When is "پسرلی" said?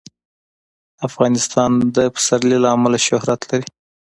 2.13-2.57